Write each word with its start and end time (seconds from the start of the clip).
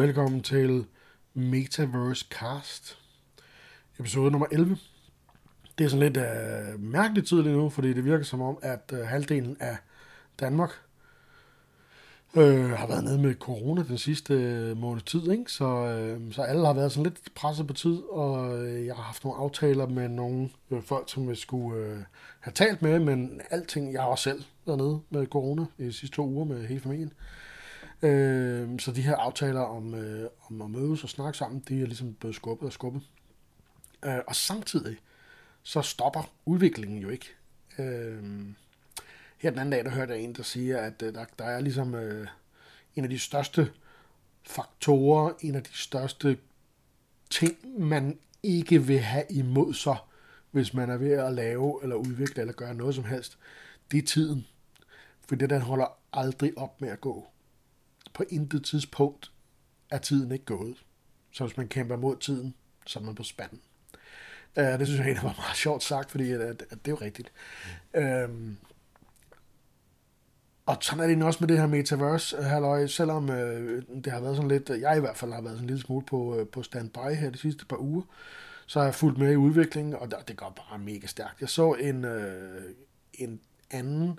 Velkommen 0.00 0.42
til 0.42 0.86
Metaverse 1.34 2.26
Cast, 2.30 2.98
episode 3.98 4.30
nummer 4.30 4.46
11. 4.52 4.78
Det 5.78 5.84
er 5.84 5.88
sådan 5.88 6.12
lidt 6.12 6.16
øh, 6.16 6.74
uh, 6.74 6.80
mærkeligt 6.80 7.28
tidligt 7.28 7.56
nu, 7.56 7.68
fordi 7.68 7.92
det 7.92 8.04
virker 8.04 8.24
som 8.24 8.40
om, 8.40 8.58
at 8.62 8.92
uh, 8.92 8.98
halvdelen 8.98 9.56
af 9.60 9.76
Danmark 10.40 10.70
uh, 12.34 12.70
har 12.70 12.86
været 12.86 13.04
nede 13.04 13.18
med 13.18 13.34
corona 13.34 13.82
den 13.82 13.98
sidste 13.98 14.34
uh, 14.70 14.78
måned 14.78 15.02
tid, 15.02 15.30
ikke? 15.30 15.52
Så, 15.52 15.64
uh, 15.64 16.32
så 16.32 16.42
alle 16.42 16.66
har 16.66 16.72
været 16.72 16.92
sådan 16.92 17.04
lidt 17.04 17.34
presset 17.34 17.66
på 17.66 17.72
tid, 17.72 17.98
og 18.10 18.58
uh, 18.58 18.86
jeg 18.86 18.94
har 18.94 19.02
haft 19.02 19.24
nogle 19.24 19.38
aftaler 19.38 19.86
med 19.86 20.08
nogle 20.08 20.50
uh, 20.70 20.82
folk, 20.82 21.10
som 21.10 21.28
jeg 21.28 21.36
skulle 21.36 21.92
uh, 21.92 21.98
have 22.40 22.52
talt 22.54 22.82
med, 22.82 22.98
men 22.98 23.40
alting, 23.50 23.92
jeg 23.92 24.02
har 24.02 24.08
også 24.08 24.22
selv 24.24 24.42
været 24.66 24.78
nede 24.78 25.00
med 25.10 25.26
corona 25.26 25.64
i 25.78 25.84
de 25.84 25.92
sidste 25.92 26.16
to 26.16 26.26
uger 26.26 26.44
med 26.44 26.66
hele 26.66 26.80
familien. 26.80 27.12
Øh, 27.20 27.39
Øh, 28.02 28.78
så 28.78 28.92
de 28.92 29.02
her 29.02 29.16
aftaler 29.16 29.60
om, 29.60 29.94
øh, 29.94 30.30
om 30.50 30.62
at 30.62 30.70
mødes 30.70 31.04
og 31.04 31.08
snakke 31.08 31.38
sammen, 31.38 31.64
de 31.68 31.82
er 31.82 31.86
ligesom 31.86 32.14
blevet 32.14 32.36
skubbet 32.36 32.66
og 32.66 32.72
skubbet. 32.72 33.02
Øh, 34.04 34.18
og 34.26 34.36
samtidig, 34.36 34.96
så 35.62 35.82
stopper 35.82 36.32
udviklingen 36.44 36.98
jo 36.98 37.08
ikke. 37.08 37.26
Øh, 37.78 38.44
her 39.38 39.50
den 39.50 39.58
anden 39.58 39.72
dag, 39.72 39.84
der 39.84 39.90
hørte 39.90 40.12
jeg 40.12 40.22
en, 40.22 40.34
der 40.34 40.42
siger, 40.42 40.78
at 40.78 41.02
øh, 41.02 41.14
der, 41.14 41.24
der 41.38 41.44
er 41.44 41.60
ligesom 41.60 41.94
øh, 41.94 42.28
en 42.96 43.04
af 43.04 43.10
de 43.10 43.18
største 43.18 43.72
faktorer, 44.42 45.32
en 45.40 45.54
af 45.54 45.62
de 45.62 45.72
største 45.72 46.38
ting, 47.30 47.80
man 47.80 48.18
ikke 48.42 48.82
vil 48.86 48.98
have 48.98 49.24
imod 49.30 49.74
sig, 49.74 49.96
hvis 50.50 50.74
man 50.74 50.90
er 50.90 50.96
ved 50.96 51.12
at 51.12 51.32
lave 51.32 51.80
eller 51.82 51.96
udvikle 51.96 52.40
eller 52.40 52.52
gøre 52.52 52.74
noget 52.74 52.94
som 52.94 53.04
helst, 53.04 53.38
det 53.90 53.98
er 53.98 54.06
tiden. 54.06 54.46
For 55.28 55.34
det 55.34 55.50
den 55.50 55.60
holder 55.60 55.98
aldrig 56.12 56.58
op 56.58 56.80
med 56.80 56.88
at 56.88 57.00
gå 57.00 57.26
på 58.12 58.24
intet 58.28 58.64
tidspunkt 58.64 59.32
er 59.90 59.98
tiden 59.98 60.32
ikke 60.32 60.44
gået. 60.44 60.76
Så 61.32 61.44
hvis 61.44 61.56
man 61.56 61.68
kæmper 61.68 61.96
mod 61.96 62.16
tiden, 62.16 62.54
så 62.86 62.98
er 62.98 63.02
man 63.02 63.14
på 63.14 63.22
spanden. 63.22 63.60
Uh, 64.56 64.64
det 64.64 64.86
synes 64.86 64.98
jeg 64.98 65.06
egentlig 65.06 65.24
var 65.24 65.34
meget 65.38 65.56
sjovt 65.56 65.82
sagt, 65.82 66.10
fordi 66.10 66.30
at, 66.30 66.40
at, 66.40 66.62
at 66.70 66.78
det 66.84 66.88
er 66.88 66.92
jo 66.92 66.98
rigtigt. 67.00 67.32
Mm. 67.94 68.00
Øhm, 68.00 68.56
og 70.66 70.76
sådan 70.80 71.04
er 71.04 71.14
det 71.14 71.22
også 71.22 71.38
med 71.40 71.48
det 71.48 71.58
her 71.58 71.66
metaverse, 71.66 72.36
øh, 72.36 72.44
halløj, 72.44 72.86
selvom 72.86 73.30
øh, 73.30 73.82
det 74.04 74.12
har 74.12 74.20
været 74.20 74.36
sådan 74.36 74.50
lidt, 74.50 74.70
jeg 74.70 74.96
i 74.96 75.00
hvert 75.00 75.16
fald 75.16 75.32
har 75.32 75.40
været 75.40 75.54
sådan 75.54 75.64
en 75.64 75.66
lille 75.66 75.82
smule 75.82 76.06
på, 76.06 76.48
på 76.52 76.62
standby 76.62 77.14
her 77.14 77.30
de 77.30 77.38
sidste 77.38 77.66
par 77.66 77.76
uger, 77.76 78.02
så 78.66 78.78
har 78.78 78.86
jeg 78.86 78.94
fulgt 78.94 79.18
med 79.18 79.32
i 79.32 79.36
udviklingen, 79.36 79.94
og 79.94 80.28
det 80.28 80.36
går 80.36 80.62
bare 80.68 80.78
mega 80.78 81.06
stærkt. 81.06 81.40
Jeg 81.40 81.48
så 81.48 81.72
en, 81.72 82.04
uh, 82.04 82.62
en 83.14 83.40
anden 83.70 84.18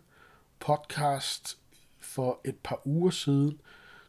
podcast 0.59 1.57
for 1.99 2.41
et 2.45 2.55
par 2.63 2.87
uger 2.87 3.11
siden, 3.11 3.61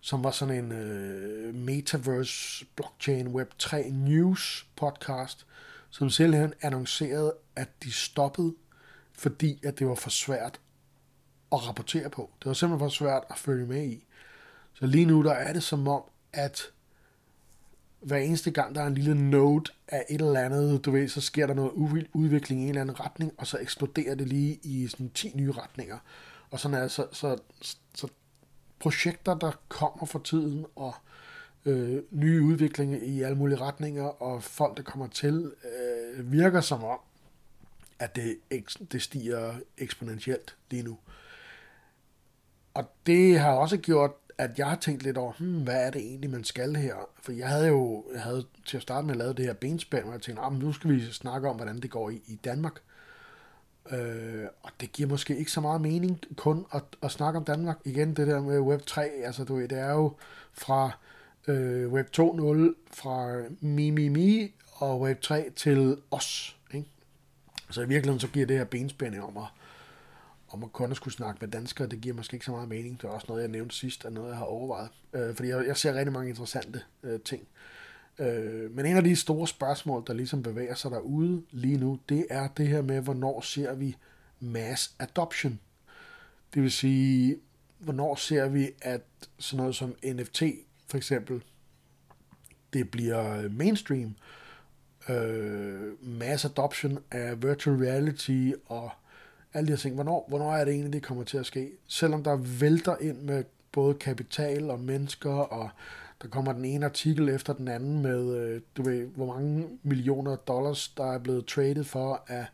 som 0.05 0.25
var 0.25 0.31
sådan 0.31 0.64
en 0.64 0.72
øh, 0.72 1.55
Metaverse 1.55 2.67
Blockchain 2.77 3.28
Web 3.28 3.50
3 3.58 3.91
News 3.91 4.67
podcast, 4.77 5.47
som 5.91 6.11
simpelthen 6.11 6.55
annoncerede, 6.62 7.34
at 7.56 7.69
de 7.83 7.92
stoppede, 7.92 8.55
fordi 9.12 9.61
at 9.64 9.78
det 9.78 9.86
var 9.86 9.95
for 9.95 10.11
svært 10.11 10.61
at 11.53 11.69
rapportere 11.69 12.11
på. 12.11 12.30
Det 12.39 12.47
var 12.47 12.53
simpelthen 12.53 12.86
for 12.86 12.95
svært 12.95 13.23
at 13.30 13.39
følge 13.39 13.67
med 13.67 13.84
i. 13.84 14.05
Så 14.73 14.86
lige 14.86 15.05
nu 15.05 15.23
der 15.23 15.33
er 15.33 15.53
det 15.53 15.62
som 15.62 15.89
om, 15.89 16.03
at 16.33 16.62
hver 18.00 18.17
eneste 18.17 18.50
gang, 18.50 18.75
der 18.75 18.83
er 18.83 18.86
en 18.86 18.95
lille 18.95 19.30
note 19.30 19.73
af 19.89 20.05
et 20.11 20.20
eller 20.20 20.41
andet, 20.41 20.84
du 20.84 20.91
ved, 20.91 21.08
så 21.08 21.20
sker 21.20 21.47
der 21.47 21.55
noget 21.55 21.70
udvikling 22.12 22.61
i 22.61 22.64
en 22.64 22.69
eller 22.69 22.80
anden 22.80 23.00
retning, 23.00 23.33
og 23.39 23.47
så 23.47 23.58
eksploderer 23.58 24.14
det 24.14 24.28
lige 24.28 24.61
i 24.62 24.89
sådan 24.89 25.11
10 25.11 25.33
nye 25.34 25.53
retninger. 25.53 25.98
Og 26.50 26.61
sådan 26.61 26.77
er 26.77 26.89
så, 26.89 27.06
så, 27.12 27.39
så 27.95 28.08
projekter, 28.83 29.34
der 29.34 29.52
kommer 29.69 30.06
for 30.06 30.19
tiden, 30.19 30.67
og 30.77 30.95
øh, 31.67 32.02
nye 32.11 32.42
udviklinger 32.42 32.98
i 33.02 33.23
alle 33.23 33.36
mulige 33.36 33.61
retninger, 33.61 34.05
og 34.05 34.42
folk, 34.42 34.77
der 34.77 34.83
kommer 34.83 35.06
til, 35.06 35.52
øh, 35.64 36.33
virker 36.33 36.61
som 36.61 36.84
om, 36.84 36.98
at 37.98 38.17
det, 38.17 38.36
det 38.92 39.02
stiger 39.02 39.55
eksponentielt 39.79 40.56
lige 40.70 40.83
nu. 40.83 40.98
Og 42.74 42.84
det 43.06 43.39
har 43.39 43.52
også 43.52 43.77
gjort, 43.77 44.11
at 44.39 44.58
jeg 44.58 44.68
har 44.68 44.77
tænkt 44.77 45.02
lidt 45.02 45.17
over, 45.17 45.33
hmm, 45.39 45.62
hvad 45.62 45.86
er 45.86 45.90
det 45.90 46.01
egentlig, 46.01 46.30
man 46.30 46.45
skal 46.45 46.77
her? 46.77 46.95
For 47.23 47.33
jeg 47.33 47.48
havde 47.48 47.67
jo 47.67 48.05
jeg 48.14 48.23
havde 48.23 48.45
til 48.67 48.77
at 48.77 48.83
starte 48.83 49.06
med 49.06 49.14
lavet 49.14 49.36
det 49.36 49.46
her 49.46 49.52
benspænd, 49.52 50.05
og 50.05 50.12
jeg 50.12 50.23
tænkte, 50.23 50.42
ah, 50.42 50.52
nu 50.52 50.73
skal 50.73 50.90
vi 50.90 51.12
snakke 51.12 51.48
om, 51.48 51.56
hvordan 51.56 51.80
det 51.80 51.90
går 51.90 52.11
i, 52.11 52.20
i 52.27 52.35
Danmark. 52.45 52.80
Øh, 53.90 54.46
og 54.62 54.70
det 54.80 54.92
giver 54.92 55.08
måske 55.08 55.36
ikke 55.36 55.50
så 55.50 55.60
meget 55.60 55.80
mening 55.80 56.20
kun 56.36 56.66
at, 56.72 56.82
at 57.02 57.10
snakke 57.10 57.38
om 57.38 57.44
Danmark. 57.44 57.78
Igen, 57.84 58.16
det 58.16 58.26
der 58.26 58.40
med 58.40 58.60
Web 58.60 58.82
3, 58.86 59.10
altså 59.24 59.44
du 59.44 59.54
ved, 59.54 59.68
det 59.68 59.78
er 59.78 59.92
jo 59.92 60.16
fra 60.52 60.90
øh, 61.48 61.92
Web 61.92 62.06
2.0, 62.06 62.22
fra 62.90 63.42
mi, 63.60 63.90
mi, 63.90 64.08
mi 64.08 64.54
og 64.72 65.00
Web 65.00 65.20
3 65.20 65.50
til 65.56 65.96
os. 66.10 66.56
Ikke? 66.74 66.88
Så 67.70 67.82
i 67.82 67.88
virkeligheden 67.88 68.20
så 68.20 68.28
giver 68.28 68.46
det 68.46 68.58
her 68.58 68.64
benspænding 68.64 69.22
om 69.22 69.36
at, 69.36 69.48
om 70.48 70.64
at 70.64 70.72
kun 70.72 70.90
at 70.90 70.96
skulle 70.96 71.14
snakke 71.14 71.38
med 71.40 71.48
danskere, 71.48 71.88
det 71.88 72.00
giver 72.00 72.14
måske 72.14 72.34
ikke 72.34 72.46
så 72.46 72.52
meget 72.52 72.68
mening. 72.68 73.02
Det 73.02 73.08
er 73.08 73.12
også 73.12 73.26
noget, 73.28 73.42
jeg 73.42 73.50
nævnte 73.50 73.74
sidst, 73.76 74.04
og 74.04 74.12
noget, 74.12 74.28
jeg 74.28 74.38
har 74.38 74.44
overvejet. 74.44 74.90
Øh, 75.12 75.34
fordi 75.34 75.48
jeg, 75.48 75.66
jeg 75.66 75.76
ser 75.76 75.94
rigtig 75.94 76.12
mange 76.12 76.28
interessante 76.28 76.82
øh, 77.02 77.20
ting. 77.20 77.42
Øh, 77.42 77.81
Øh, 78.22 78.77
men 78.77 78.86
en 78.86 78.96
af 78.96 79.05
de 79.05 79.16
store 79.16 79.48
spørgsmål, 79.48 80.05
der 80.06 80.12
ligesom 80.12 80.42
bevæger 80.42 80.74
sig 80.74 80.90
derude 80.90 81.42
lige 81.50 81.78
nu, 81.78 81.98
det 82.08 82.27
er 82.30 82.48
det 82.48 82.68
her 82.68 82.83
med, 82.83 83.00
hvornår 83.00 83.40
ser 83.40 83.74
vi 83.74 83.96
mass 84.40 84.94
adoption? 84.98 85.60
Det 86.55 86.62
vil 86.62 86.72
sige, 86.72 87.36
hvornår 87.78 88.14
ser 88.14 88.48
vi, 88.48 88.70
at 88.82 89.02
sådan 89.38 89.56
noget 89.56 89.74
som 89.74 89.94
NFT 90.05 90.42
for 90.92 90.96
eksempel, 90.96 91.42
det 92.72 92.90
bliver 92.90 93.48
mainstream. 93.48 94.14
Øh, 95.08 96.08
mass 96.08 96.44
adoption 96.44 96.98
af 97.11 97.42
virtual 97.42 97.77
reality 97.77 98.50
og 98.66 98.90
alle 99.55 99.66
de 99.66 99.72
her 99.72 99.77
ting. 99.77 99.94
Hvornår, 99.94 100.27
hvornår 100.28 100.52
er 100.52 100.64
det 100.64 100.74
egentlig, 100.74 100.92
det 100.92 101.02
kommer 101.02 101.24
til 101.24 101.38
at 101.38 101.46
ske? 101.46 101.70
Selvom 101.86 102.24
der 102.24 102.36
vælter 102.36 102.96
ind 103.00 103.22
med 103.22 103.44
både 103.72 103.94
kapital 103.94 104.70
og 104.70 104.80
mennesker 104.80 105.30
og 105.30 105.70
der 106.22 106.28
kommer 106.28 106.52
den 106.52 106.64
ene 106.64 106.86
artikel 106.86 107.28
efter 107.28 107.52
den 107.52 107.68
anden 107.68 108.02
med, 108.02 108.36
øh, 108.36 108.60
du 108.77 108.83
ved, 108.83 109.06
hvor 109.06 109.27
mange 109.27 109.68
millioner 109.83 110.36
dollars, 110.36 110.88
der 110.88 111.12
er 111.12 111.18
blevet 111.18 111.46
traded 111.46 111.84
for, 111.84 112.24
at, 112.27 112.44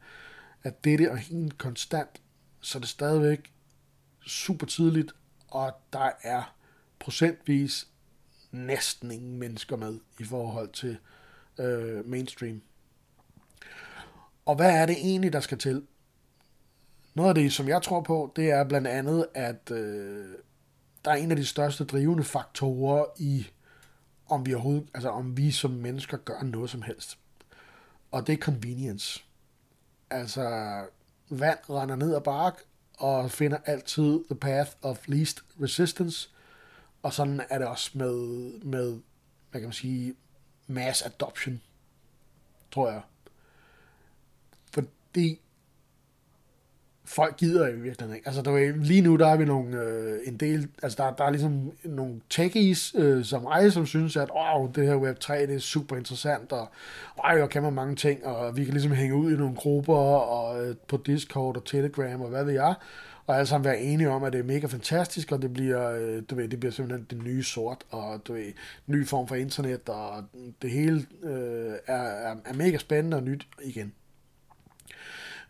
at 0.62 0.84
dette 0.84 1.10
og 1.10 1.18
helt 1.18 1.58
konstant, 1.58 2.22
så 2.60 2.78
er 2.78 2.80
det 2.80 2.88
stadigvæk 2.88 3.52
super 4.26 4.66
tidligt, 4.66 5.12
og 5.48 5.72
der 5.92 6.10
er 6.22 6.54
procentvis 6.98 7.88
næsten 8.50 9.10
ingen 9.10 9.38
mennesker 9.38 9.76
med 9.76 9.98
i 10.20 10.24
forhold 10.24 10.68
til 10.68 10.98
øh, 11.58 12.08
mainstream. 12.08 12.62
Og 14.46 14.56
hvad 14.56 14.70
er 14.70 14.86
det 14.86 14.96
egentlig, 14.96 15.32
der 15.32 15.40
skal 15.40 15.58
til? 15.58 15.86
Noget 17.14 17.28
af 17.28 17.34
det, 17.34 17.52
som 17.52 17.68
jeg 17.68 17.82
tror 17.82 18.00
på, 18.00 18.32
det 18.36 18.50
er 18.50 18.64
blandt 18.64 18.86
andet, 18.86 19.26
at 19.34 19.70
øh, 19.70 20.26
der 21.04 21.10
er 21.10 21.14
en 21.14 21.30
af 21.30 21.36
de 21.36 21.46
største 21.46 21.84
drivende 21.84 22.24
faktorer 22.24 23.04
i 23.18 23.46
om 24.28 24.46
vi 24.46 24.54
overhovedet, 24.54 24.88
altså 24.94 25.08
om 25.08 25.36
vi 25.36 25.50
som 25.50 25.70
mennesker 25.70 26.16
gør 26.16 26.42
noget 26.42 26.70
som 26.70 26.82
helst. 26.82 27.18
Og 28.10 28.26
det 28.26 28.32
er 28.32 28.36
convenience. 28.36 29.24
Altså, 30.10 30.42
vand 31.30 31.58
render 31.70 31.96
ned 31.96 32.14
ad 32.14 32.20
bark, 32.20 32.62
og 32.98 33.30
finder 33.30 33.58
altid 33.64 34.24
the 34.30 34.34
path 34.34 34.70
of 34.82 35.08
least 35.08 35.44
resistance. 35.62 36.30
Og 37.02 37.12
sådan 37.12 37.40
er 37.50 37.58
det 37.58 37.66
også 37.66 37.98
med, 37.98 38.52
med 38.62 39.00
hvad 39.50 39.60
kan 39.60 39.68
man 39.68 39.72
sige, 39.72 40.14
mass 40.66 41.02
adoption, 41.02 41.60
tror 42.70 42.90
jeg. 42.90 43.02
Fordi 44.72 45.40
folk 47.08 47.36
gider 47.36 47.68
i 47.68 47.72
virkeligheden 47.72 48.14
ikke. 48.14 48.26
Altså, 48.26 48.42
der 48.42 48.50
er, 48.50 48.72
lige 48.76 49.00
nu 49.00 49.16
der 49.16 49.26
er 49.26 49.36
vi 49.36 49.44
nogle, 49.44 49.82
øh, 49.82 50.18
en 50.26 50.36
del, 50.36 50.68
altså 50.82 51.02
der, 51.02 51.14
der 51.14 51.24
er 51.24 51.30
ligesom 51.30 51.72
nogle 51.84 52.20
techies 52.30 52.94
øh, 52.98 53.24
som 53.24 53.42
mig, 53.42 53.72
som 53.72 53.86
synes, 53.86 54.16
at 54.16 54.30
wow, 54.34 54.70
det 54.72 54.86
her 54.86 54.94
Web3, 54.94 55.32
det 55.32 55.54
er 55.54 55.58
super 55.58 55.96
interessant, 55.96 56.52
og 56.52 56.68
wow, 57.24 57.38
jeg 57.38 57.50
kan 57.50 57.62
man 57.62 57.72
mange 57.72 57.96
ting, 57.96 58.26
og 58.26 58.56
vi 58.56 58.64
kan 58.64 58.72
ligesom 58.72 58.92
hænge 58.92 59.14
ud 59.14 59.32
i 59.32 59.36
nogle 59.36 59.54
grupper, 59.54 59.96
og 59.96 60.66
øh, 60.66 60.76
på 60.88 60.96
Discord 61.06 61.56
og 61.56 61.64
Telegram, 61.64 62.20
og 62.20 62.28
hvad 62.28 62.44
ved 62.44 62.52
jeg, 62.52 62.74
og 63.26 63.34
alle 63.36 63.46
sammen 63.46 63.64
være 63.64 63.80
enige 63.80 64.10
om, 64.10 64.24
at 64.24 64.32
det 64.32 64.38
er 64.38 64.44
mega 64.44 64.66
fantastisk, 64.66 65.32
og 65.32 65.42
det 65.42 65.52
bliver, 65.52 65.90
øh, 65.90 66.22
du 66.30 66.34
ved, 66.34 66.48
det 66.48 66.60
bliver 66.60 66.72
simpelthen 66.72 67.06
det 67.10 67.26
nye 67.26 67.42
sort, 67.42 67.84
og 67.90 68.20
du 68.28 68.32
ved, 68.32 68.52
ny 68.86 69.06
form 69.06 69.28
for 69.28 69.34
internet, 69.34 69.88
og 69.88 70.24
det 70.62 70.70
hele 70.70 71.06
øh, 71.22 71.72
er, 71.86 72.02
er, 72.02 72.36
er 72.44 72.54
mega 72.54 72.78
spændende 72.78 73.16
og 73.16 73.22
nyt 73.22 73.46
igen. 73.64 73.92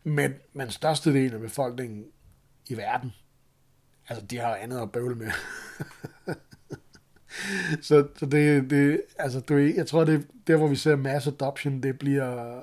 Men, 0.04 0.34
men 0.52 0.70
størstedelen 0.70 1.34
af 1.34 1.40
befolkningen 1.40 2.06
i 2.68 2.76
verden, 2.76 3.12
altså 4.08 4.26
de 4.26 4.38
har 4.38 4.56
andet 4.56 4.80
at 4.80 4.92
bøvle 4.92 5.14
med. 5.14 5.30
så, 7.82 8.08
så 8.16 8.26
det, 8.26 8.70
det, 8.70 9.02
altså 9.18 9.40
du, 9.40 9.56
jeg 9.56 9.86
tror, 9.86 10.04
det 10.04 10.26
der, 10.46 10.56
hvor 10.56 10.68
vi 10.68 10.76
ser 10.76 10.96
mass 10.96 11.26
adoption, 11.26 11.82
det 11.82 11.98
bliver, 11.98 12.62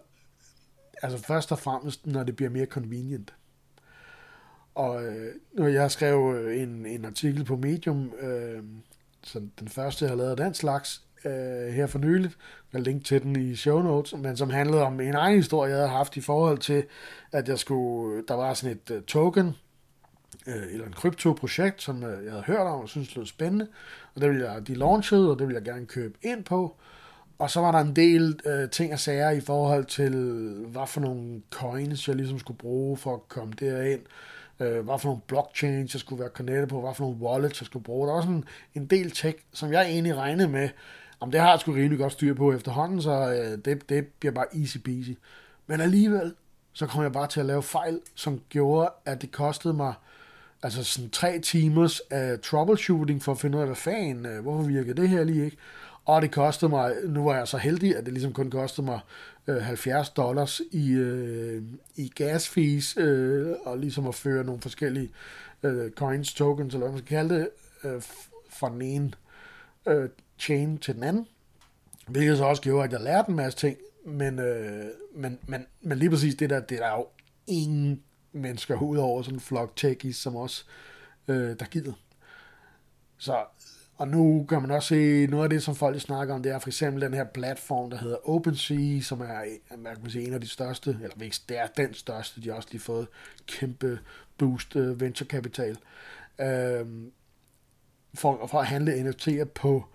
altså 1.02 1.18
først 1.18 1.52
og 1.52 1.60
fremmest, 1.60 2.08
når 2.08 2.24
det 2.24 2.36
bliver 2.36 2.50
mere 2.50 2.66
convenient. 2.66 3.34
Og 4.76 5.06
øh, 5.06 5.36
når 5.54 5.68
jeg 5.68 5.92
skrev 5.92 6.48
en, 6.54 6.86
en 6.86 7.06
artikel 7.06 7.46
på 7.46 7.56
Medium, 7.56 8.14
øh, 8.20 8.64
så 9.24 9.48
den 9.60 9.68
første, 9.68 10.06
jeg 10.06 10.12
har 10.12 10.18
lavet 10.18 10.38
den 10.38 10.54
slags 10.54 11.05
øh, 11.26 11.74
her 11.74 11.88
for 11.88 12.00
nyligt. 12.00 12.38
Jeg 12.74 12.82
link 12.82 13.06
til 13.06 13.22
den 13.22 13.36
i 13.36 13.56
show 13.56 13.82
notes, 13.82 14.14
men 14.14 14.38
som 14.38 14.50
handlede 14.50 14.84
om 14.84 15.00
en 15.00 15.16
egen 15.16 15.36
historie, 15.38 15.70
jeg 15.72 15.78
havde 15.78 15.90
haft 15.90 16.18
i 16.18 16.22
forhold 16.22 16.58
til, 16.58 16.84
at 17.32 17.50
jeg 17.50 17.60
skulle, 17.60 18.24
der 18.28 18.34
var 18.34 18.54
sådan 18.54 18.78
et 18.78 18.96
uh, 18.96 19.04
token, 19.04 19.56
øh, 20.48 20.74
eller 20.74 20.86
en 20.86 20.94
krypto-projekt, 20.94 21.82
som 21.82 22.04
øh, 22.04 22.24
jeg 22.26 22.32
havde 22.32 22.44
hørt 22.44 22.68
om 22.68 22.82
og 22.82 22.90
synes 22.90 23.08
det 23.08 23.18
lød 23.18 23.26
spændende, 23.26 23.68
og 24.16 24.22
det 24.22 24.30
ville 24.30 24.52
jeg, 24.52 24.68
de 24.68 24.76
launchede, 24.76 25.32
og 25.32 25.40
det 25.40 25.48
ville 25.48 25.60
jeg 25.60 25.66
gerne 25.66 25.86
købe 25.86 26.18
ind 26.22 26.44
på. 26.44 26.76
Og 27.40 27.52
så 27.52 27.62
var 27.62 27.72
der 27.72 27.80
en 27.80 27.96
del 27.96 28.40
øh, 28.46 28.70
ting 28.70 28.94
og 28.94 29.00
sager 29.00 29.30
i 29.30 29.40
forhold 29.40 29.86
til, 29.86 30.14
hvad 30.68 30.88
for 30.88 31.02
nogle 31.02 31.42
coins 31.52 32.08
jeg 32.08 32.16
ligesom 32.16 32.40
skulle 32.40 32.58
bruge 32.58 32.98
for 32.98 33.14
at 33.14 33.28
komme 33.28 33.54
derind, 33.60 34.02
øh, 34.60 34.86
hvad 34.86 35.00
for 35.00 35.08
nogle 35.08 35.22
blockchains 35.28 35.94
jeg 35.94 36.00
skulle 36.00 36.20
være 36.20 36.30
connected 36.30 36.68
på, 36.68 36.82
hvad 36.82 36.94
for 36.94 37.04
nogle 37.04 37.22
wallets 37.22 37.62
jeg 37.62 37.66
skulle 37.66 37.84
bruge. 37.84 38.08
Der 38.08 38.14
var 38.14 38.22
sådan 38.22 38.44
en 38.74 38.86
del 38.86 39.12
tech, 39.12 39.38
som 39.54 39.72
jeg 39.72 39.86
egentlig 39.86 40.16
regnede 40.16 40.50
med, 40.50 40.70
om 41.20 41.32
det 41.32 41.40
har 41.40 41.50
jeg 41.50 41.60
sgu 41.60 41.72
rimelig 41.72 41.98
godt 41.98 42.14
styr 42.14 42.34
på 42.34 42.54
efterhånden, 42.54 43.02
så 43.02 43.12
øh, 43.12 43.58
det, 43.66 43.90
det 43.90 44.08
bliver 44.20 44.34
bare 44.34 44.58
easy 44.58 44.78
peasy. 44.78 45.12
Men 45.68 45.82
alligevel, 45.82 46.34
så 46.74 46.88
kom 46.88 47.04
jeg 47.04 47.12
bare 47.12 47.28
til 47.28 47.40
at 47.40 47.46
lave 47.46 47.64
fejl, 47.64 48.00
som 48.16 48.42
gjorde, 48.50 48.90
at 49.06 49.22
det 49.22 49.32
kostede 49.32 49.74
mig 49.74 49.94
altså 50.64 50.84
sådan 50.84 51.10
tre 51.10 51.40
timers 51.40 52.02
uh, 52.12 52.40
troubleshooting 52.44 53.24
for 53.24 53.32
at 53.32 53.40
finde 53.40 53.58
ud 53.58 53.62
af, 53.62 53.68
hvad 53.68 53.76
fanden, 53.76 54.26
uh, 54.26 54.44
hvorfor 54.44 54.64
virkede 54.64 55.02
det 55.02 55.10
her 55.10 55.24
lige 55.24 55.46
ikke. 55.46 55.58
Og 56.06 56.22
det 56.22 56.32
kostede 56.32 56.70
mig, 56.70 56.94
nu 57.06 57.24
var 57.24 57.38
jeg 57.38 57.48
så 57.48 57.58
heldig, 57.58 57.96
at 57.98 58.06
det 58.06 58.14
ligesom 58.14 58.34
kun 58.34 58.52
kostede 58.52 58.86
mig 58.86 59.00
øh, 59.48 59.62
70 59.62 60.10
dollars 60.10 60.62
i, 60.72 60.92
øh, 60.92 61.64
i 61.96 62.12
gas 62.16 62.50
fees, 62.50 62.98
øh, 62.98 63.56
og 63.66 63.78
ligesom 63.78 64.08
at 64.08 64.16
føre 64.16 64.44
nogle 64.44 64.62
forskellige 64.62 65.12
øh, 65.64 65.92
coins, 65.92 66.34
tokens, 66.34 66.74
eller 66.74 66.86
hvad 66.86 66.92
man 66.94 67.06
skal 67.06 67.18
kalde 67.18 67.36
det, 67.36 67.50
øh, 67.84 68.02
fra 68.50 68.70
den 68.70 68.82
ene 68.82 69.12
øh, 69.88 70.10
chain 70.40 70.78
til 70.78 70.96
den 70.96 71.04
anden. 71.04 71.28
Hvilket 72.08 72.38
så 72.38 72.46
også 72.46 72.62
gjorde, 72.62 72.84
at 72.86 72.92
jeg 72.92 73.02
lærte 73.02 73.30
en 73.30 73.36
masse 73.36 73.60
ting, 73.60 73.78
men, 74.06 74.40
øh, 74.40 74.86
men, 75.16 75.40
men, 75.48 75.66
men 75.82 75.98
lige 75.98 76.10
præcis 76.10 76.36
det 76.36 76.50
der, 76.50 76.60
det 76.60 76.78
er 76.78 76.88
der 76.88 76.98
jo 76.98 77.08
ingen 77.48 78.04
mennesker 78.32 78.82
udover 78.82 79.22
sådan 79.22 79.36
en 79.36 79.42
flok 79.42 79.76
techies 79.76 80.16
som 80.16 80.36
os, 80.36 80.68
øh, 81.28 81.60
der 81.60 81.66
gider. 81.66 81.94
Så, 83.18 83.46
og 83.98 84.08
nu 84.08 84.46
kan 84.50 84.62
man 84.62 84.72
også 84.72 84.88
se, 84.88 85.28
noget 85.28 85.44
af 85.44 85.50
det, 85.50 85.64
som 85.64 85.76
folk 85.76 86.02
snakker 86.02 86.34
om, 86.34 86.44
det 86.44 86.52
er 86.52 86.60
for 86.60 86.70
eksempel 86.70 87.02
den 87.02 87.14
her 87.14 87.24
platform, 87.24 87.90
der 87.90 87.98
hedder 87.98 88.30
OpenSea, 88.30 89.00
som 89.00 89.22
er 89.22 89.44
man 89.78 89.96
kan 89.96 90.10
sige, 90.10 90.28
en 90.28 90.34
af 90.34 90.42
de 90.42 90.48
største, 90.48 90.98
eller 91.02 91.16
hvis 91.16 91.40
det 91.40 91.58
er 91.58 91.68
den 91.68 91.94
største, 91.94 92.42
de 92.42 92.50
har 92.50 92.56
også 92.56 92.70
lige 92.72 92.82
fået 92.82 93.08
kæmpe 93.48 94.00
boost 94.38 94.76
uh, 94.76 95.02
venture 95.02 95.42
øh, 96.40 96.80
øhm, 96.80 97.12
for, 98.14 98.48
for 98.48 98.60
at 98.60 98.66
handle 98.66 99.10
NFT'er 99.10 99.44
på 99.44 99.86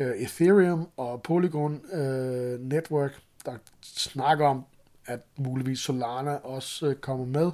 øh, 0.00 0.16
Ethereum 0.16 0.88
og 0.96 1.22
Polygon 1.22 1.80
øh, 1.92 2.60
Network, 2.60 3.20
der 3.44 3.52
snakker 3.82 4.46
om, 4.46 4.64
at 5.06 5.20
muligvis 5.36 5.78
Solana 5.78 6.34
også 6.34 6.86
øh, 6.86 6.94
kommer 6.94 7.26
med, 7.26 7.50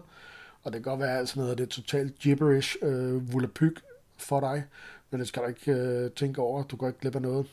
og 0.62 0.72
det 0.72 0.72
kan 0.72 0.82
godt 0.82 1.00
være, 1.00 1.19
at 1.19 1.28
sådan 1.28 1.40
noget 1.40 1.50
af 1.50 1.56
det 1.56 1.69
totalt 1.69 2.19
gibberish 2.19 2.76
øh, 2.82 3.32
volapyk 3.32 3.82
for 4.16 4.40
dig, 4.40 4.64
men 5.10 5.20
det 5.20 5.28
skal 5.28 5.43
du 5.43 5.48
ikke 5.48 5.72
øh, 5.72 6.10
tænke 6.10 6.40
over. 6.40 6.62
Du 6.62 6.76
går 6.76 6.87
ikke 6.87 7.00
glip 7.00 7.14
af 7.14 7.22
noget. 7.22 7.46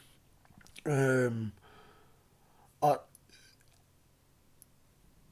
Øhm, 0.85 1.51
og 2.81 3.01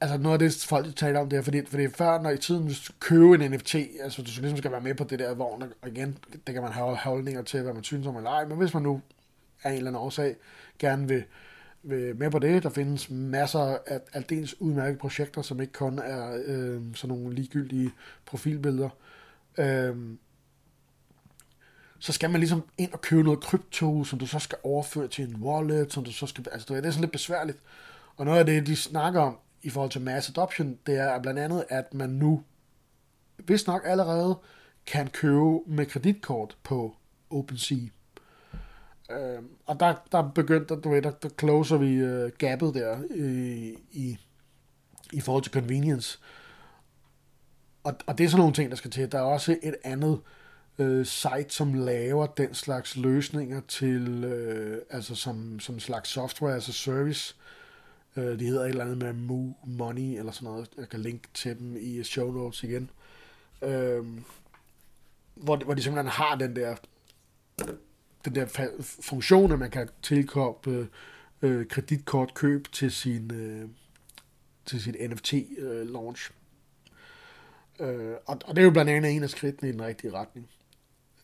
altså 0.00 0.18
noget 0.18 0.32
af 0.32 0.38
det, 0.38 0.66
folk 0.68 0.96
taler 0.96 1.20
om, 1.20 1.28
det 1.28 1.36
er, 1.38 1.42
fordi, 1.42 1.66
fordi 1.66 1.88
før, 1.88 2.22
når 2.22 2.30
i 2.30 2.38
tiden, 2.38 2.64
hvis 2.66 2.80
du 2.80 2.92
køber 3.00 3.34
en 3.34 3.50
NFT, 3.50 3.74
altså 3.74 4.22
du 4.22 4.30
ligesom 4.40 4.58
skal 4.58 4.72
være 4.72 4.80
med 4.80 4.94
på 4.94 5.04
det 5.04 5.18
der 5.18 5.34
vogn, 5.34 5.62
og 5.82 5.88
igen, 5.88 6.18
det 6.46 6.54
kan 6.54 6.62
man 6.62 6.72
have 6.72 6.96
holdninger 6.96 7.42
til, 7.42 7.62
hvad 7.62 7.72
man 7.72 7.84
synes 7.84 8.06
om 8.06 8.16
eller 8.16 8.30
ej, 8.30 8.44
men 8.44 8.58
hvis 8.58 8.74
man 8.74 8.82
nu 8.82 9.00
af 9.64 9.70
en 9.70 9.76
eller 9.76 9.90
anden 9.90 10.02
årsag 10.02 10.36
gerne 10.78 11.08
vil, 11.08 11.24
vil 11.82 12.16
med 12.16 12.30
på 12.30 12.38
det, 12.38 12.62
der 12.62 12.70
findes 12.70 13.10
masser 13.10 13.78
af 13.86 14.00
aldeles 14.12 14.60
udmærkede 14.60 14.98
projekter, 14.98 15.42
som 15.42 15.60
ikke 15.60 15.72
kun 15.72 15.98
er 15.98 16.42
øh, 16.44 16.80
sådan 16.94 17.16
nogle 17.16 17.34
ligegyldige 17.34 17.90
profilbilleder. 18.26 18.88
Øh, 19.58 19.96
så 21.98 22.12
skal 22.12 22.30
man 22.30 22.40
ligesom 22.40 22.62
ind 22.78 22.92
og 22.92 23.00
købe 23.00 23.22
noget 23.22 23.40
krypto, 23.40 24.04
som 24.04 24.18
du 24.18 24.26
så 24.26 24.38
skal 24.38 24.58
overføre 24.62 25.08
til 25.08 25.24
en 25.24 25.36
wallet, 25.36 25.92
som 25.92 26.04
du 26.04 26.12
så 26.12 26.26
skal, 26.26 26.46
altså 26.52 26.74
det 26.74 26.86
er 26.86 26.90
sådan 26.90 27.00
lidt 27.00 27.12
besværligt. 27.12 27.58
Og 28.16 28.24
noget 28.24 28.38
af 28.38 28.46
det, 28.46 28.66
de 28.66 28.76
snakker 28.76 29.20
om 29.20 29.38
i 29.62 29.70
forhold 29.70 29.90
til 29.90 30.00
mass 30.00 30.28
adoption, 30.28 30.78
det 30.86 30.98
er 30.98 31.22
blandt 31.22 31.40
andet, 31.40 31.64
at 31.68 31.94
man 31.94 32.10
nu, 32.10 32.42
hvis 33.36 33.66
nok 33.66 33.82
allerede, 33.84 34.38
kan 34.86 35.08
købe 35.08 35.58
med 35.66 35.86
kreditkort 35.86 36.56
på 36.62 36.96
OpenSea. 37.30 37.86
Øh, 39.12 39.42
og 39.66 39.80
der, 39.80 39.94
der 40.12 40.30
begyndte, 40.34 40.76
du 40.76 40.90
ved, 40.90 41.02
der, 41.02 41.10
der 41.10 41.28
closer 41.40 41.76
vi 41.76 41.94
øh, 41.94 42.30
gapet 42.38 42.74
der 42.74 42.98
i, 43.14 43.76
i, 43.92 44.18
i 45.12 45.20
forhold 45.20 45.42
til 45.42 45.52
convenience. 45.52 46.18
Og, 47.84 47.94
og 48.06 48.18
det 48.18 48.24
er 48.24 48.28
sådan 48.28 48.40
nogle 48.40 48.54
ting, 48.54 48.70
der 48.70 48.76
skal 48.76 48.90
til. 48.90 49.12
Der 49.12 49.18
er 49.18 49.22
også 49.22 49.56
et 49.62 49.74
andet 49.84 50.20
øh, 50.78 51.06
site, 51.06 51.48
som 51.48 51.74
laver 51.74 52.26
den 52.26 52.54
slags 52.54 52.96
løsninger 52.96 53.60
til, 53.68 54.24
øh, 54.24 54.82
altså 54.90 55.14
som, 55.14 55.60
som 55.60 55.80
slags 55.80 56.10
software 56.10 56.54
altså 56.54 56.72
service. 56.72 57.36
Øh, 58.16 58.38
de 58.38 58.46
hedder 58.46 58.62
et 58.62 58.68
eller 58.68 58.84
andet 58.84 58.98
med 58.98 59.12
Moo 59.12 59.54
Money, 59.64 60.18
eller 60.18 60.32
sådan 60.32 60.48
noget. 60.52 60.68
Jeg 60.76 60.88
kan 60.88 61.00
linke 61.00 61.28
til 61.34 61.58
dem 61.58 61.76
i 61.80 62.02
show 62.02 62.32
notes 62.32 62.62
igen. 62.62 62.90
Øh, 63.62 64.04
hvor, 65.34 65.56
hvor 65.56 65.74
de 65.74 65.82
simpelthen 65.82 66.10
har 66.10 66.34
den 66.34 66.56
der, 66.56 66.76
den 68.24 68.34
der 68.34 68.46
funktion, 69.00 69.52
at 69.52 69.58
man 69.58 69.70
kan 69.70 69.88
tilkoble 70.02 70.88
øh, 71.42 71.66
kreditkortkøb 71.66 72.72
til 72.72 72.90
sin, 72.90 73.34
øh, 73.34 73.68
til 74.66 74.82
sit 74.82 74.94
NFT-launch. 74.94 76.30
Øh, 77.80 78.10
øh, 78.10 78.16
og, 78.26 78.38
og 78.44 78.56
det 78.56 78.58
er 78.58 78.64
jo 78.64 78.70
blandt 78.70 78.90
andet 78.90 79.16
en 79.16 79.22
af 79.22 79.30
skridtene 79.30 79.68
i 79.68 79.72
den 79.72 79.82
rigtige 79.82 80.12
retning. 80.12 80.48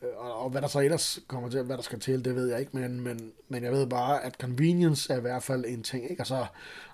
Øh, 0.02 0.08
og, 0.16 0.34
og 0.34 0.50
hvad 0.50 0.62
der 0.62 0.68
så 0.68 0.80
ellers 0.80 1.18
kommer 1.26 1.48
til, 1.48 1.62
hvad 1.62 1.76
der 1.76 1.82
skal 1.82 2.00
til, 2.00 2.24
det 2.24 2.34
ved 2.34 2.48
jeg 2.50 2.60
ikke, 2.60 2.76
men, 2.76 3.00
men, 3.00 3.32
men 3.48 3.64
jeg 3.64 3.72
ved 3.72 3.86
bare, 3.86 4.24
at 4.24 4.34
convenience 4.40 5.12
er 5.12 5.18
i 5.18 5.20
hvert 5.20 5.42
fald 5.42 5.64
en 5.64 5.82
ting, 5.82 6.10
ikke? 6.10 6.22
Og 6.22 6.26
så 6.26 6.46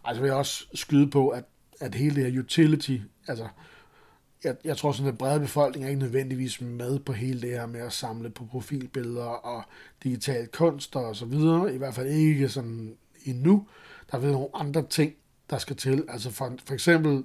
altså 0.05 0.21
vil 0.21 0.29
jeg 0.29 0.37
også 0.37 0.67
skyde 0.75 1.11
på, 1.11 1.29
at, 1.29 1.45
at 1.81 1.95
hele 1.95 2.15
det 2.15 2.33
her 2.33 2.41
utility, 2.41 2.99
altså, 3.29 3.49
jeg, 4.45 4.57
jeg 4.65 4.77
tror 4.77 4.93
sådan, 4.93 5.13
at 5.13 5.19
brede 5.19 5.41
befolkning 5.41 5.85
er 5.85 5.89
ikke 5.89 6.01
nødvendigvis 6.01 6.61
med 6.61 6.99
på 6.99 7.13
hele 7.13 7.41
det 7.41 7.51
her 7.51 7.67
med 7.67 7.81
at 7.81 7.93
samle 7.93 8.31
på 8.31 8.45
profilbilleder 8.45 9.25
og 9.25 9.63
digital 10.03 10.47
kunst 10.47 10.97
og 10.97 11.17
så 11.17 11.25
videre, 11.25 11.75
i 11.75 11.79
hvert 11.79 11.95
fald 11.95 12.07
ikke 12.07 12.49
sådan 12.49 12.97
endnu. 13.25 13.67
Der 14.11 14.19
er 14.19 14.23
nogle 14.23 14.49
andre 14.55 14.87
ting, 14.91 15.15
der 15.51 15.59
skal 15.59 15.77
til, 15.77 16.05
altså 16.09 16.31
for, 16.31 16.53
for 16.65 16.75
eksempel 16.75 17.25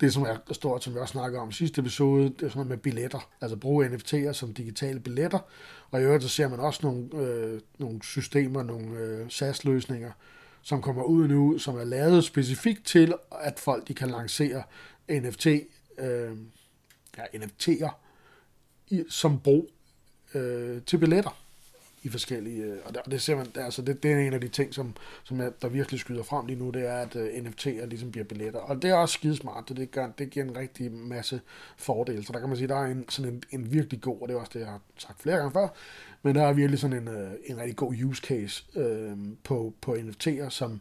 det, 0.00 0.12
som 0.12 0.22
er 0.22 0.36
stort, 0.52 0.84
som 0.84 0.94
vi 0.94 0.98
også 0.98 1.12
snakker 1.12 1.40
om 1.40 1.48
i 1.48 1.52
sidste 1.52 1.80
episode, 1.80 2.24
det 2.24 2.42
er 2.42 2.48
sådan 2.48 2.52
noget 2.54 2.68
med 2.68 2.76
billetter. 2.76 3.28
Altså 3.40 3.56
bruge 3.56 3.86
NFT'er 3.86 4.32
som 4.32 4.54
digitale 4.54 5.00
billetter. 5.00 5.38
Og 5.90 6.00
i 6.00 6.04
øvrigt 6.04 6.22
så 6.22 6.28
ser 6.28 6.48
man 6.48 6.60
også 6.60 6.80
nogle, 6.82 7.08
øh, 7.14 7.60
nogle 7.78 8.02
systemer, 8.02 8.62
nogle 8.62 8.98
øh, 8.98 9.30
SaaS-løsninger, 9.30 10.10
som 10.62 10.82
kommer 10.82 11.02
ud 11.02 11.28
nu, 11.28 11.58
som 11.58 11.76
er 11.76 11.84
lavet 11.84 12.24
specifikt 12.24 12.86
til, 12.86 13.14
at 13.40 13.60
folk 13.60 13.88
de 13.88 13.94
kan 13.94 14.10
lancere 14.10 14.62
NFT, 15.10 15.46
øh, 15.98 16.36
ja, 17.16 17.24
NFT'er 17.24 17.90
i, 18.88 19.04
som 19.08 19.40
brug 19.40 19.70
øh, 20.34 20.82
til 20.82 20.98
billetter 20.98 21.44
i 22.04 22.08
forskellige, 22.08 22.62
øh, 22.64 22.78
og 22.84 22.94
det, 22.94 23.02
det 23.10 23.22
ser 23.22 23.36
man, 23.36 23.46
altså 23.54 23.82
det, 23.82 24.02
det 24.02 24.12
er 24.12 24.18
en 24.18 24.32
af 24.32 24.40
de 24.40 24.48
ting, 24.48 24.74
som, 24.74 24.96
som 25.24 25.40
jeg, 25.40 25.52
der 25.62 25.68
virkelig 25.68 26.00
skyder 26.00 26.22
frem 26.22 26.46
lige 26.46 26.58
nu, 26.58 26.70
det 26.70 26.88
er, 26.88 26.98
at 26.98 27.16
øh, 27.16 27.22
uh, 27.22 27.46
NFT'er 27.46 27.86
ligesom 27.86 28.10
bliver 28.10 28.24
billetter, 28.24 28.60
og 28.60 28.82
det 28.82 28.90
er 28.90 28.94
også 28.94 29.12
skidesmart, 29.12 29.68
det, 29.68 29.76
det, 29.76 29.90
gør, 29.90 30.10
det 30.18 30.30
giver 30.30 30.44
en 30.44 30.56
rigtig 30.56 30.92
masse 30.92 31.40
fordele, 31.76 32.24
så 32.24 32.32
der 32.32 32.38
kan 32.38 32.48
man 32.48 32.58
sige, 32.58 32.68
der 32.68 32.76
er 32.76 32.86
en, 32.86 33.08
sådan 33.08 33.32
en, 33.32 33.42
en 33.50 33.72
virkelig 33.72 34.00
god, 34.00 34.20
og 34.20 34.28
det 34.28 34.34
er 34.34 34.40
også 34.40 34.50
det, 34.54 34.60
jeg 34.60 34.68
har 34.68 34.80
sagt 34.98 35.22
flere 35.22 35.36
gange 35.36 35.52
før, 35.52 35.68
men 36.22 36.34
der 36.34 36.42
er 36.42 36.52
virkelig 36.52 36.80
sådan 36.80 36.96
en, 36.96 37.08
uh, 37.08 37.32
en 37.44 37.56
rigtig 37.58 37.76
god 37.76 37.94
use 38.04 38.22
case 38.22 38.64
uh, 38.74 39.18
på, 39.44 39.74
på 39.80 39.94
NFT'er, 39.94 40.48
som, 40.48 40.80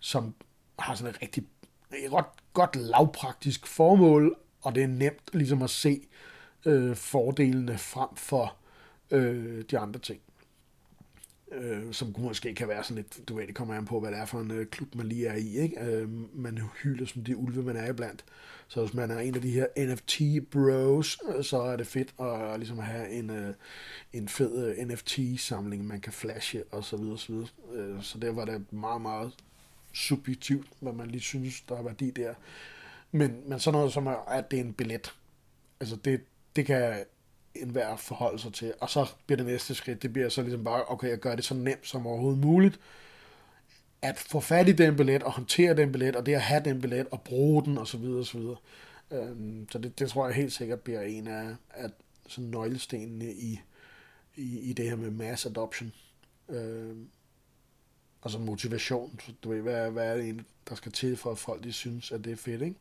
som 0.00 0.34
har 0.78 0.94
sådan 0.94 1.14
et 1.14 1.22
rigtig 1.22 1.46
godt, 2.10 2.26
godt 2.52 2.76
lavpraktisk 2.76 3.66
formål, 3.66 4.36
og 4.62 4.74
det 4.74 4.82
er 4.82 4.86
nemt 4.86 5.30
ligesom 5.32 5.62
at 5.62 5.70
se 5.70 6.00
øh, 6.64 6.96
fordelene 6.96 7.78
frem 7.78 8.16
for 8.16 8.56
øh, 9.10 9.64
de 9.70 9.78
andre 9.78 10.00
ting 10.00 10.20
øh, 11.54 11.92
som 11.92 12.14
måske 12.18 12.54
kan 12.54 12.68
være 12.68 12.84
sådan 12.84 12.96
lidt, 12.96 13.28
du 13.28 13.36
ved, 13.36 13.46
det 13.46 13.54
kommer 13.54 13.74
an 13.74 13.84
på, 13.84 14.00
hvad 14.00 14.10
det 14.10 14.18
er 14.18 14.24
for 14.24 14.40
en 14.40 14.50
øh, 14.50 14.66
klub, 14.66 14.94
man 14.94 15.06
lige 15.06 15.26
er 15.26 15.34
i, 15.34 15.58
ikke? 15.58 15.80
Øh, 15.80 16.08
man 16.38 16.60
hylder 16.82 17.06
som 17.06 17.24
de 17.24 17.36
ulve, 17.36 17.62
man 17.62 17.76
er 17.76 17.90
iblandt. 17.90 18.24
Så 18.68 18.80
hvis 18.80 18.94
man 18.94 19.10
er 19.10 19.18
en 19.18 19.34
af 19.34 19.40
de 19.40 19.50
her 19.50 19.66
NFT-bros, 19.78 21.18
øh, 21.28 21.44
så 21.44 21.62
er 21.62 21.76
det 21.76 21.86
fedt 21.86 22.14
at, 22.20 22.52
øh, 22.52 22.56
ligesom 22.56 22.78
have 22.78 23.10
en, 23.10 23.30
øh, 23.30 23.54
en 24.12 24.28
fed 24.28 24.76
øh, 24.78 24.86
NFT-samling, 24.88 25.86
man 25.86 26.00
kan 26.00 26.12
flashe, 26.12 26.64
og 26.70 26.84
så 26.84 26.96
videre, 26.96 27.18
så 27.18 27.32
videre. 27.32 27.48
Øh, 27.74 28.02
så 28.02 28.18
det 28.18 28.36
var 28.36 28.44
det 28.44 28.72
meget, 28.72 29.02
meget 29.02 29.32
subjektivt, 29.94 30.66
hvad 30.80 30.92
man 30.92 31.10
lige 31.10 31.20
synes, 31.20 31.60
der 31.60 31.76
er 31.76 31.82
værdi 31.82 32.10
der. 32.10 32.34
Men, 33.12 33.48
men 33.48 33.60
sådan 33.60 33.78
noget 33.78 33.92
som, 33.92 34.08
at 34.08 34.50
det 34.50 34.58
er 34.58 34.64
en 34.64 34.72
billet, 34.72 35.14
altså 35.80 35.96
det, 35.96 36.20
det 36.56 36.66
kan 36.66 37.04
enhver 37.54 37.96
forholde 37.96 38.38
sig 38.38 38.52
til. 38.52 38.74
Og 38.80 38.90
så 38.90 39.06
bliver 39.26 39.36
det 39.36 39.46
næste 39.46 39.74
skridt, 39.74 40.02
det 40.02 40.12
bliver 40.12 40.28
så 40.28 40.42
ligesom 40.42 40.64
bare, 40.64 40.84
okay, 40.88 41.08
jeg 41.08 41.18
gør 41.18 41.34
det 41.36 41.44
så 41.44 41.54
nemt 41.54 41.86
som 41.86 42.06
overhovedet 42.06 42.40
muligt, 42.40 42.80
at 44.02 44.18
få 44.18 44.40
fat 44.40 44.68
i 44.68 44.72
den 44.72 44.96
billet, 44.96 45.22
og 45.22 45.32
håndtere 45.32 45.76
den 45.76 45.92
billet, 45.92 46.16
og 46.16 46.26
det 46.26 46.34
at 46.34 46.40
have 46.40 46.64
den 46.64 46.80
billet, 46.80 47.06
og 47.10 47.22
bruge 47.22 47.64
den, 47.64 47.78
og 47.78 47.86
så 47.86 47.98
videre, 47.98 48.18
og 48.18 48.26
så 48.26 48.38
videre. 48.38 48.56
Øhm, 49.10 49.68
så 49.70 49.78
det, 49.78 49.98
det 49.98 50.08
tror 50.08 50.26
jeg 50.26 50.34
helt 50.34 50.52
sikkert 50.52 50.80
bliver 50.80 51.00
en 51.00 51.28
af, 51.28 51.54
at, 51.70 51.90
sådan 52.26 52.50
nøglestenene 52.50 53.32
i, 53.32 53.60
i, 54.36 54.58
i 54.58 54.72
det 54.72 54.88
her 54.88 54.96
med 54.96 55.10
mass 55.10 55.46
adoption. 55.46 55.92
Øhm, 56.48 57.08
altså 58.24 58.38
motivation. 58.38 59.20
Du 59.44 59.48
ved, 59.48 59.60
hvad, 59.60 59.90
hvad 59.90 60.06
er 60.06 60.14
det 60.14 60.24
egentlig, 60.24 60.46
der 60.68 60.74
skal 60.74 60.92
til 60.92 61.16
for, 61.16 61.30
at 61.30 61.38
folk 61.38 61.64
de 61.64 61.72
synes, 61.72 62.12
at 62.12 62.24
det 62.24 62.32
er 62.32 62.36
fedt, 62.36 62.62
ikke? 62.62 62.76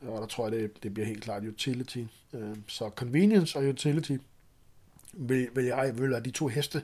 Og 0.00 0.20
der 0.20 0.26
tror 0.26 0.48
jeg, 0.48 0.52
det, 0.52 0.82
det 0.82 0.94
bliver 0.94 1.06
helt 1.06 1.22
klart 1.22 1.44
utility. 1.44 2.04
Øhm, 2.32 2.62
så 2.68 2.90
convenience 2.96 3.58
og 3.58 3.64
utility 3.64 4.16
vil, 5.12 5.48
vil 5.54 5.64
jeg 5.64 5.98
vil 5.98 6.10
være 6.10 6.20
de 6.20 6.30
to 6.30 6.46
heste, 6.46 6.82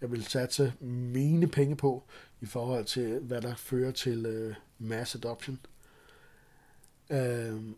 jeg 0.00 0.12
vil 0.12 0.24
satse 0.24 0.72
mine 0.80 1.46
penge 1.46 1.76
på, 1.76 2.04
i 2.40 2.46
forhold 2.46 2.84
til, 2.84 3.18
hvad 3.18 3.40
der 3.40 3.54
fører 3.54 3.90
til 3.90 4.26
øh, 4.26 4.54
mass 4.78 5.14
adoption. 5.14 5.58
Øhm, 7.10 7.74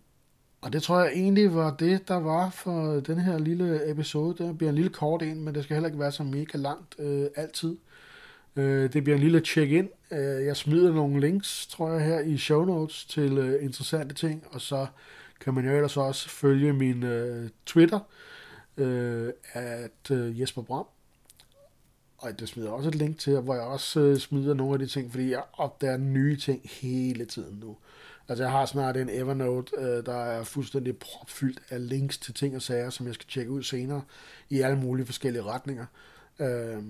og 0.60 0.72
det 0.72 0.82
tror 0.82 1.00
jeg 1.00 1.12
egentlig 1.12 1.54
var 1.54 1.76
det, 1.76 2.08
der 2.08 2.14
var 2.14 2.50
for 2.50 3.00
den 3.00 3.18
her 3.18 3.38
lille 3.38 3.90
episode. 3.90 4.44
Det 4.44 4.58
bliver 4.58 4.68
en 4.68 4.74
lille 4.74 4.90
kort 4.90 5.22
en, 5.22 5.44
men 5.44 5.54
det 5.54 5.64
skal 5.64 5.74
heller 5.74 5.88
ikke 5.88 5.98
være 5.98 6.12
så 6.12 6.22
mega 6.22 6.58
langt 6.58 6.94
øh, 6.98 7.26
altid. 7.36 7.76
Øh, 8.58 8.92
det 8.92 9.04
bliver 9.04 9.16
en 9.16 9.22
lille 9.22 9.40
check-in. 9.40 9.88
Øh, 10.10 10.44
jeg 10.44 10.56
smider 10.56 10.92
nogle 10.92 11.20
links, 11.20 11.66
tror 11.66 11.92
jeg, 11.92 12.04
her 12.04 12.20
i 12.20 12.36
show 12.36 12.64
notes 12.64 13.04
til 13.04 13.38
øh, 13.38 13.64
interessante 13.64 14.14
ting, 14.14 14.44
og 14.50 14.60
så 14.60 14.86
kan 15.40 15.54
man 15.54 15.64
jo 15.64 15.74
ellers 15.74 15.96
også 15.96 16.28
følge 16.28 16.72
min 16.72 17.02
øh, 17.02 17.50
Twitter, 17.66 18.00
øh, 18.76 19.32
at 19.52 20.10
øh, 20.10 20.40
Jesper 20.40 20.62
Bram. 20.62 20.86
Og 22.18 22.40
det 22.40 22.48
smider 22.48 22.70
også 22.70 22.88
et 22.88 22.94
link 22.94 23.18
til, 23.18 23.40
hvor 23.40 23.54
jeg 23.54 23.62
også 23.62 24.00
øh, 24.00 24.18
smider 24.18 24.54
nogle 24.54 24.72
af 24.72 24.78
de 24.78 24.86
ting, 24.86 25.10
fordi 25.10 25.30
jeg 25.30 25.42
opdager 25.52 25.96
nye 25.96 26.36
ting 26.36 26.60
hele 26.64 27.24
tiden 27.24 27.58
nu. 27.60 27.76
Altså 28.28 28.44
jeg 28.44 28.52
har 28.52 28.66
snart 28.66 28.96
en 28.96 29.08
Evernote, 29.08 29.72
øh, 29.78 30.06
der 30.06 30.24
er 30.24 30.44
fuldstændig 30.44 30.96
propfyldt 30.98 31.60
af 31.70 31.88
links 31.88 32.18
til 32.18 32.34
ting 32.34 32.56
og 32.56 32.62
sager, 32.62 32.90
som 32.90 33.06
jeg 33.06 33.14
skal 33.14 33.26
tjekke 33.28 33.50
ud 33.50 33.62
senere 33.62 34.02
i 34.50 34.60
alle 34.60 34.78
mulige 34.78 35.06
forskellige 35.06 35.42
retninger. 35.42 35.86
Øh, 36.40 36.82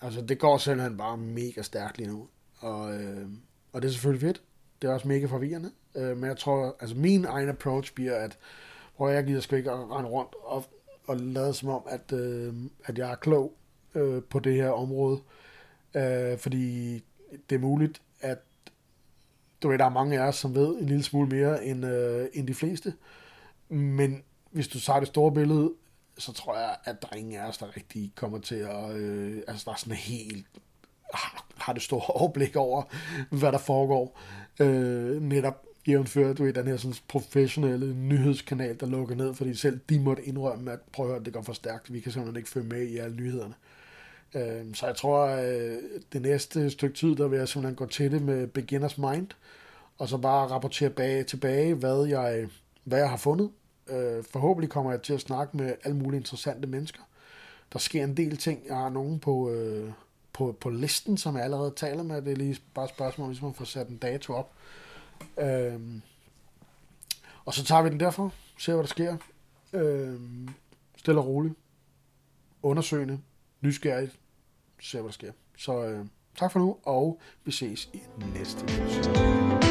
altså 0.00 0.20
det 0.20 0.38
går 0.38 0.58
simpelthen 0.58 0.96
bare 0.96 1.16
mega 1.16 1.62
stærkt 1.62 1.98
lige 1.98 2.10
nu. 2.10 2.28
Og, 2.58 2.94
øh, 2.94 3.28
og 3.72 3.82
det 3.82 3.88
er 3.88 3.92
selvfølgelig 3.92 4.28
fedt. 4.28 4.42
Det 4.82 4.88
er 4.88 4.94
også 4.94 5.08
mega 5.08 5.26
forvirrende. 5.26 5.70
Øh, 5.94 6.16
men 6.16 6.28
jeg 6.28 6.36
tror, 6.36 6.76
altså 6.80 6.96
min 6.96 7.24
egen 7.24 7.48
approach 7.48 7.94
bliver, 7.94 8.14
at 8.14 8.38
hvor 8.96 9.08
jeg 9.08 9.24
gider 9.24 9.40
sgu 9.40 9.56
ikke 9.56 9.70
at 9.70 9.90
rende 9.90 10.10
rundt 10.10 10.34
og, 10.44 10.64
og 11.06 11.16
lade 11.16 11.54
som 11.54 11.68
om, 11.68 11.82
at, 11.88 12.12
øh, 12.12 12.54
at 12.84 12.98
jeg 12.98 13.10
er 13.10 13.14
klog 13.14 13.52
øh, 13.94 14.22
på 14.22 14.38
det 14.38 14.54
her 14.54 14.70
område. 14.70 15.20
Øh, 15.94 16.38
fordi 16.38 16.94
det 17.50 17.56
er 17.56 17.60
muligt, 17.60 18.02
at 18.20 18.38
du 19.62 19.68
ved, 19.68 19.78
der 19.78 19.84
er 19.84 19.88
mange 19.88 20.20
af 20.20 20.28
os, 20.28 20.36
som 20.36 20.54
ved 20.54 20.68
en 20.68 20.86
lille 20.86 21.02
smule 21.02 21.28
mere 21.28 21.64
end, 21.64 21.86
øh, 21.86 22.26
end 22.32 22.46
de 22.46 22.54
fleste. 22.54 22.94
Men 23.68 24.22
hvis 24.50 24.68
du 24.68 24.80
tager 24.80 24.98
det 24.98 25.08
store 25.08 25.32
billede, 25.32 25.72
så 26.18 26.32
tror 26.32 26.58
jeg, 26.58 26.76
at 26.84 27.02
der 27.02 27.08
er 27.12 27.16
ingen 27.16 27.40
af 27.40 27.48
os, 27.48 27.58
der 27.58 27.76
rigtig 27.76 28.12
kommer 28.14 28.38
til 28.38 28.54
at... 28.54 28.96
Øh, 28.96 29.42
altså, 29.48 29.62
der 29.64 29.72
er 29.72 29.76
sådan 29.76 29.94
helt... 29.94 30.46
Har, 31.14 31.46
har 31.56 31.72
det 31.72 31.82
store 31.82 32.06
overblik 32.20 32.56
over, 32.56 32.82
hvad 33.30 33.52
der 33.52 33.58
foregår. 33.58 34.20
Øh, 34.60 35.22
netop 35.22 35.64
jævnført, 35.88 36.38
du 36.38 36.44
ved, 36.44 36.52
den 36.52 36.66
her 36.66 36.76
sådan 36.76 36.96
professionelle 37.08 37.94
nyhedskanal, 37.94 38.80
der 38.80 38.86
lukker 38.86 39.14
ned, 39.14 39.34
fordi 39.34 39.54
selv 39.54 39.80
de 39.88 40.00
måtte 40.00 40.24
indrømme, 40.24 40.72
at 40.72 40.80
prøv 40.92 41.06
at 41.06 41.12
høre, 41.12 41.24
det 41.24 41.32
går 41.32 41.42
for 41.42 41.52
stærkt, 41.52 41.92
vi 41.92 42.00
kan 42.00 42.12
simpelthen 42.12 42.36
ikke 42.36 42.48
følge 42.48 42.68
med 42.68 42.82
i 42.82 42.98
alle 42.98 43.16
nyhederne. 43.16 43.54
Øh, 44.34 44.74
så 44.74 44.86
jeg 44.86 44.96
tror, 44.96 45.24
at 45.24 45.78
det 46.12 46.22
næste 46.22 46.70
stykke 46.70 46.96
tid, 46.96 47.16
der 47.16 47.28
vil 47.28 47.38
jeg 47.38 47.48
simpelthen 47.48 47.76
gå 47.76 47.86
til 47.86 48.12
det 48.12 48.22
med 48.22 48.46
beginners 48.46 48.98
mind, 48.98 49.26
og 49.98 50.08
så 50.08 50.16
bare 50.16 50.48
rapportere 50.48 50.90
bag, 50.90 51.26
tilbage, 51.26 51.74
hvad 51.74 52.04
jeg, 52.04 52.48
hvad 52.84 52.98
jeg 52.98 53.10
har 53.10 53.16
fundet. 53.16 53.50
Øh, 53.88 54.24
forhåbentlig 54.24 54.70
kommer 54.70 54.90
jeg 54.90 55.02
til 55.02 55.12
at 55.12 55.20
snakke 55.20 55.56
med 55.56 55.74
alle 55.84 55.96
mulige 55.96 56.18
interessante 56.18 56.68
mennesker. 56.68 57.02
Der 57.72 57.78
sker 57.78 58.04
en 58.04 58.16
del 58.16 58.36
ting. 58.36 58.62
Jeg 58.66 58.76
har 58.76 58.88
nogen 58.88 59.18
på, 59.18 59.50
øh, 59.50 59.92
på, 60.32 60.56
på 60.60 60.70
listen, 60.70 61.18
som 61.18 61.36
jeg 61.36 61.44
allerede 61.44 61.72
taler 61.76 62.02
med. 62.02 62.22
Det 62.22 62.32
er 62.32 62.36
lige 62.36 62.60
bare 62.74 62.84
et 62.84 62.90
spørgsmål, 62.90 63.28
hvis 63.28 63.42
man 63.42 63.54
får 63.54 63.64
sat 63.64 63.88
en 63.88 63.96
dato 63.96 64.32
op. 64.32 64.52
Øh, 65.38 65.80
og 67.44 67.54
så 67.54 67.64
tager 67.64 67.82
vi 67.82 67.90
den 67.90 68.00
derfra, 68.00 68.30
ser 68.58 68.72
hvad 68.72 68.82
der 68.82 68.88
sker. 68.88 69.16
Øh, 69.72 70.20
stille 70.96 71.20
og 71.20 71.26
roligt. 71.26 71.54
Undersøgende 72.62 73.20
nysgerrigt, 73.60 74.18
se 74.80 74.98
hvad 74.98 75.08
der 75.08 75.12
sker. 75.12 75.32
Så 75.56 75.84
øh, 75.84 76.06
tak 76.38 76.52
for 76.52 76.58
nu, 76.58 76.76
og 76.82 77.20
vi 77.44 77.52
ses 77.52 77.90
i 77.92 78.02
næste 78.34 78.64
episode. 78.64 79.67